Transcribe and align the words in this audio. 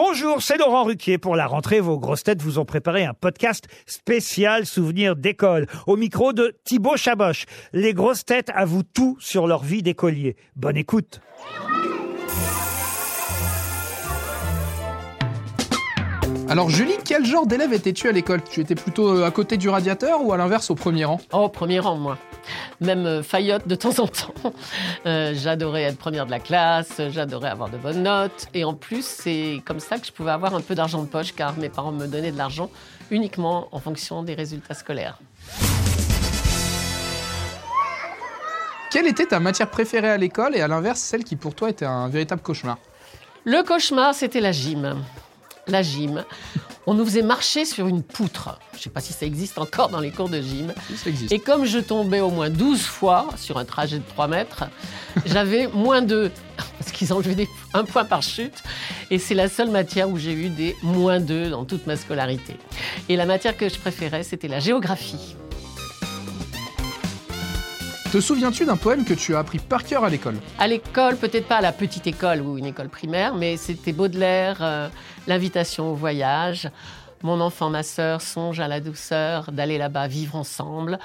Bonjour, 0.00 0.40
c'est 0.40 0.58
Laurent 0.58 0.84
Ruquier. 0.84 1.18
Pour 1.18 1.34
la 1.34 1.48
rentrée, 1.48 1.80
vos 1.80 1.98
grosses 1.98 2.22
têtes 2.22 2.40
vous 2.40 2.60
ont 2.60 2.64
préparé 2.64 3.04
un 3.04 3.14
podcast 3.14 3.66
spécial 3.84 4.64
souvenir 4.64 5.16
d'école. 5.16 5.66
Au 5.88 5.96
micro 5.96 6.32
de 6.32 6.56
Thibaut 6.62 6.96
Chaboch. 6.96 7.46
Les 7.72 7.94
grosses 7.94 8.24
têtes 8.24 8.52
avouent 8.54 8.84
tout 8.84 9.16
sur 9.18 9.48
leur 9.48 9.64
vie 9.64 9.82
d'écolier. 9.82 10.36
Bonne 10.54 10.76
écoute. 10.76 11.20
Alors 16.50 16.70
Julie, 16.70 16.94
quel 17.04 17.26
genre 17.26 17.46
d'élève 17.46 17.74
étais-tu 17.74 18.08
à 18.08 18.12
l'école? 18.12 18.42
Tu 18.42 18.60
étais 18.60 18.74
plutôt 18.74 19.08
euh, 19.08 19.26
à 19.26 19.30
côté 19.30 19.58
du 19.58 19.68
radiateur 19.68 20.24
ou 20.24 20.32
à 20.32 20.38
l'inverse 20.38 20.70
au 20.70 20.74
premier 20.74 21.04
rang? 21.04 21.20
Oh, 21.30 21.50
premier 21.50 21.78
rang, 21.78 21.96
moi. 21.96 22.16
Même 22.80 23.04
euh, 23.04 23.22
faillotte 23.22 23.68
de 23.68 23.74
temps 23.74 23.98
en 23.98 24.06
temps. 24.06 24.32
Euh, 25.04 25.34
j'adorais 25.36 25.82
être 25.82 25.98
première 25.98 26.24
de 26.24 26.30
la 26.30 26.40
classe, 26.40 27.02
j'adorais 27.10 27.50
avoir 27.50 27.68
de 27.68 27.76
bonnes 27.76 28.02
notes. 28.02 28.48
Et 28.54 28.64
en 28.64 28.72
plus, 28.72 29.04
c'est 29.04 29.60
comme 29.66 29.78
ça 29.78 29.98
que 29.98 30.06
je 30.06 30.12
pouvais 30.12 30.30
avoir 30.30 30.54
un 30.54 30.62
peu 30.62 30.74
d'argent 30.74 31.02
de 31.02 31.06
poche, 31.06 31.34
car 31.34 31.54
mes 31.58 31.68
parents 31.68 31.92
me 31.92 32.06
donnaient 32.06 32.32
de 32.32 32.38
l'argent 32.38 32.70
uniquement 33.10 33.68
en 33.72 33.78
fonction 33.78 34.22
des 34.22 34.34
résultats 34.34 34.74
scolaires. 34.74 35.18
Quelle 38.90 39.06
était 39.06 39.26
ta 39.26 39.38
matière 39.38 39.68
préférée 39.68 40.08
à 40.10 40.16
l'école 40.16 40.56
et 40.56 40.62
à 40.62 40.68
l'inverse 40.68 41.00
celle 41.00 41.24
qui 41.24 41.36
pour 41.36 41.54
toi 41.54 41.68
était 41.68 41.84
un 41.84 42.08
véritable 42.08 42.40
cauchemar? 42.40 42.78
Le 43.44 43.62
cauchemar, 43.62 44.14
c'était 44.14 44.40
la 44.40 44.52
gym. 44.52 44.96
La 45.68 45.82
gym. 45.82 46.24
On 46.86 46.94
nous 46.94 47.04
faisait 47.04 47.22
marcher 47.22 47.66
sur 47.66 47.86
une 47.86 48.02
poutre. 48.02 48.58
Je 48.72 48.78
ne 48.78 48.82
sais 48.84 48.90
pas 48.90 49.00
si 49.00 49.12
ça 49.12 49.26
existe 49.26 49.58
encore 49.58 49.90
dans 49.90 50.00
les 50.00 50.10
cours 50.10 50.30
de 50.30 50.40
gym. 50.40 50.72
Oui, 50.88 50.96
ça 50.96 51.10
existe. 51.10 51.30
Et 51.32 51.38
comme 51.38 51.66
je 51.66 51.78
tombais 51.78 52.20
au 52.20 52.30
moins 52.30 52.48
12 52.48 52.80
fois 52.82 53.28
sur 53.36 53.58
un 53.58 53.66
trajet 53.66 53.98
de 53.98 54.04
3 54.08 54.26
mètres, 54.28 54.64
j'avais 55.26 55.66
moins 55.74 56.00
2. 56.00 56.30
Parce 56.78 56.92
qu'ils 56.92 57.12
enlevaient 57.12 57.34
des- 57.34 57.48
un 57.74 57.84
point 57.84 58.06
par 58.06 58.22
chute. 58.22 58.62
Et 59.10 59.18
c'est 59.18 59.34
la 59.34 59.48
seule 59.50 59.70
matière 59.70 60.08
où 60.08 60.16
j'ai 60.16 60.32
eu 60.32 60.48
des 60.48 60.74
moins 60.82 61.20
2 61.20 61.50
dans 61.50 61.66
toute 61.66 61.86
ma 61.86 61.96
scolarité. 61.96 62.56
Et 63.10 63.16
la 63.16 63.26
matière 63.26 63.56
que 63.56 63.68
je 63.68 63.76
préférais, 63.78 64.22
c'était 64.22 64.48
la 64.48 64.60
géographie. 64.60 65.36
Te 68.10 68.22
souviens-tu 68.22 68.64
d'un 68.64 68.78
poème 68.78 69.04
que 69.04 69.12
tu 69.12 69.34
as 69.36 69.40
appris 69.40 69.58
par 69.58 69.84
cœur 69.84 70.02
à 70.02 70.08
l'école? 70.08 70.36
À 70.58 70.66
l'école, 70.66 71.18
peut-être 71.18 71.46
pas 71.46 71.56
à 71.56 71.60
la 71.60 71.72
petite 71.72 72.06
école 72.06 72.40
ou 72.40 72.56
une 72.56 72.64
école 72.64 72.88
primaire, 72.88 73.34
mais 73.34 73.58
c'était 73.58 73.92
Baudelaire, 73.92 74.62
euh, 74.62 74.88
l'invitation 75.26 75.92
au 75.92 75.94
voyage. 75.94 76.70
Mon 77.22 77.38
enfant, 77.42 77.68
ma 77.68 77.82
sœur, 77.82 78.22
songe 78.22 78.60
à 78.60 78.68
la 78.68 78.80
douceur 78.80 79.52
d'aller 79.52 79.76
là-bas 79.76 80.08
vivre 80.08 80.36
ensemble. 80.36 80.98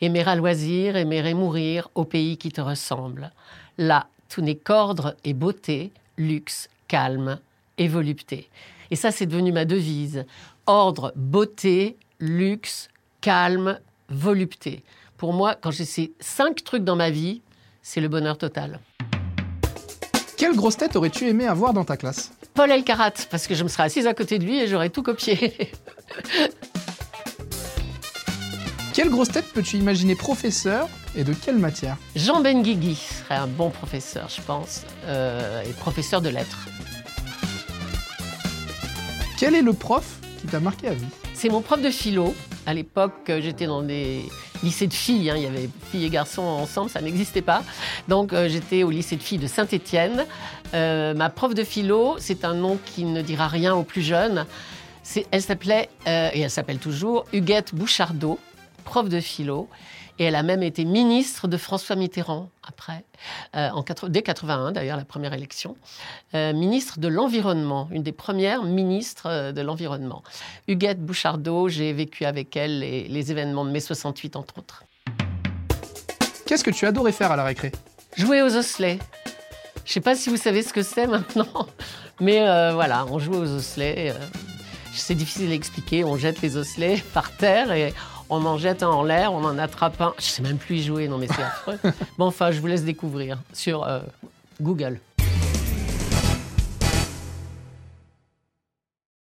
Aimer 0.00 0.26
à 0.26 0.34
loisir, 0.34 0.96
aimer 0.96 1.24
et 1.28 1.34
mourir 1.34 1.90
au 1.94 2.04
pays 2.04 2.36
qui 2.36 2.50
te 2.50 2.60
ressemble. 2.60 3.30
Là, 3.78 4.08
tout 4.28 4.40
n'est 4.40 4.56
qu'ordre 4.56 5.14
et 5.22 5.34
beauté, 5.34 5.92
luxe, 6.16 6.68
calme 6.88 7.38
et 7.78 7.86
volupté. 7.86 8.50
Et 8.90 8.96
ça, 8.96 9.12
c'est 9.12 9.26
devenu 9.26 9.52
ma 9.52 9.64
devise. 9.64 10.24
Ordre, 10.66 11.12
beauté, 11.14 11.96
luxe, 12.18 12.88
calme, 13.20 13.78
volupté. 14.08 14.82
Pour 15.18 15.32
moi, 15.32 15.56
quand 15.60 15.72
j'ai 15.72 15.84
ces 15.84 16.14
cinq 16.20 16.62
trucs 16.62 16.84
dans 16.84 16.94
ma 16.94 17.10
vie, 17.10 17.42
c'est 17.82 18.00
le 18.00 18.06
bonheur 18.06 18.38
total. 18.38 18.78
Quelle 20.36 20.54
grosse 20.54 20.76
tête 20.76 20.94
aurais-tu 20.94 21.26
aimé 21.26 21.44
avoir 21.44 21.72
dans 21.74 21.84
ta 21.84 21.96
classe? 21.96 22.30
Paul 22.54 22.70
Elkarat, 22.70 23.14
parce 23.28 23.48
que 23.48 23.56
je 23.56 23.64
me 23.64 23.68
serais 23.68 23.82
assise 23.82 24.06
à 24.06 24.14
côté 24.14 24.38
de 24.38 24.44
lui 24.44 24.60
et 24.60 24.68
j'aurais 24.68 24.90
tout 24.90 25.02
copié. 25.02 25.72
Quelle 28.94 29.10
grosse 29.10 29.30
tête 29.30 29.46
peux-tu 29.52 29.76
imaginer 29.76 30.14
professeur 30.14 30.88
et 31.16 31.24
de 31.24 31.32
quelle 31.32 31.58
matière? 31.58 31.96
Jean 32.14 32.40
Benguigui 32.40 32.94
serait 32.94 33.36
un 33.36 33.46
bon 33.48 33.70
professeur, 33.70 34.28
je 34.28 34.40
pense, 34.40 34.84
euh, 35.04 35.62
et 35.62 35.72
professeur 35.72 36.20
de 36.20 36.28
lettres. 36.28 36.68
Quel 39.36 39.56
est 39.56 39.62
le 39.62 39.72
prof 39.72 40.18
qui 40.40 40.46
t'a 40.46 40.60
marqué 40.60 40.88
à 40.88 40.94
vie? 40.94 41.06
C'est 41.34 41.48
mon 41.48 41.60
prof 41.60 41.80
de 41.80 41.90
philo. 41.90 42.34
À 42.66 42.74
l'époque, 42.74 43.30
euh, 43.30 43.40
j'étais 43.40 43.66
dans 43.66 43.82
des 43.82 44.24
lycées 44.62 44.86
de 44.86 44.94
filles. 44.94 45.30
hein. 45.30 45.34
Il 45.36 45.42
y 45.42 45.46
avait 45.46 45.68
filles 45.90 46.04
et 46.06 46.10
garçons 46.10 46.42
ensemble, 46.42 46.90
ça 46.90 47.00
n'existait 47.00 47.42
pas. 47.42 47.62
Donc, 48.08 48.32
euh, 48.32 48.48
j'étais 48.48 48.82
au 48.82 48.90
lycée 48.90 49.16
de 49.16 49.22
filles 49.22 49.38
de 49.38 49.46
Saint-Étienne. 49.46 50.24
Euh, 50.74 51.14
ma 51.14 51.30
prof 51.30 51.54
de 51.54 51.64
philo, 51.64 52.16
c'est 52.18 52.44
un 52.44 52.54
nom 52.54 52.78
qui 52.84 53.04
ne 53.04 53.22
dira 53.22 53.48
rien 53.48 53.74
aux 53.74 53.84
plus 53.84 54.02
jeunes. 54.02 54.46
Elle 55.30 55.42
s'appelait, 55.42 55.88
euh, 56.06 56.30
et 56.34 56.40
elle 56.40 56.50
s'appelle 56.50 56.78
toujours, 56.78 57.24
Huguette 57.32 57.74
Bouchardot, 57.74 58.38
prof 58.88 59.08
de 59.08 59.20
philo. 59.20 59.68
Et 60.20 60.24
elle 60.24 60.34
a 60.34 60.42
même 60.42 60.64
été 60.64 60.84
ministre 60.84 61.46
de 61.46 61.56
François 61.56 61.94
Mitterrand 61.94 62.48
après, 62.66 63.04
euh, 63.54 63.68
en 63.70 63.84
quatre- 63.84 64.08
dès 64.08 64.22
81 64.22 64.72
d'ailleurs, 64.72 64.96
la 64.96 65.04
première 65.04 65.32
élection. 65.32 65.76
Euh, 66.34 66.52
ministre 66.52 66.98
de 66.98 67.06
l'Environnement, 67.06 67.86
une 67.92 68.02
des 68.02 68.10
premières 68.10 68.64
ministres 68.64 69.26
euh, 69.26 69.52
de 69.52 69.60
l'Environnement. 69.60 70.24
Huguette 70.66 71.00
Bouchardot, 71.00 71.68
j'ai 71.68 71.92
vécu 71.92 72.24
avec 72.24 72.56
elle 72.56 72.80
les, 72.80 73.06
les 73.06 73.30
événements 73.30 73.64
de 73.64 73.70
mai 73.70 73.78
68, 73.78 74.34
entre 74.34 74.58
autres. 74.58 74.82
Qu'est-ce 76.46 76.64
que 76.64 76.70
tu 76.72 76.84
adorais 76.86 77.12
faire 77.12 77.30
à 77.30 77.36
la 77.36 77.44
récré? 77.44 77.70
Jouer 78.16 78.42
aux 78.42 78.56
osselets. 78.56 78.98
Je 79.84 79.90
ne 79.90 79.94
sais 79.94 80.00
pas 80.00 80.16
si 80.16 80.30
vous 80.30 80.36
savez 80.36 80.62
ce 80.62 80.72
que 80.72 80.82
c'est 80.82 81.06
maintenant, 81.06 81.66
mais 82.20 82.40
euh, 82.48 82.72
voilà, 82.72 83.06
on 83.06 83.20
joue 83.20 83.34
aux 83.34 83.48
osselets. 83.54 84.12
c'est 84.92 85.14
difficile 85.14 85.52
à 85.52 85.54
expliquer. 85.54 86.02
On 86.02 86.16
jette 86.16 86.42
les 86.42 86.56
osselets 86.56 87.02
par 87.14 87.30
terre 87.36 87.70
et 87.70 87.94
on 88.30 88.44
en 88.44 88.58
jette 88.58 88.82
un 88.82 88.88
en 88.88 89.02
l'air, 89.02 89.32
on 89.32 89.44
en 89.44 89.58
attrape 89.58 90.00
un. 90.00 90.14
Je 90.18 90.24
sais 90.24 90.42
même 90.42 90.58
plus 90.58 90.76
y 90.76 90.82
jouer, 90.82 91.08
non 91.08 91.18
mais 91.18 91.28
c'est 91.28 91.42
affreux. 91.42 91.78
bon, 92.18 92.26
enfin, 92.26 92.50
je 92.50 92.60
vous 92.60 92.66
laisse 92.66 92.84
découvrir 92.84 93.38
sur 93.52 93.84
euh, 93.84 94.00
Google. 94.60 95.00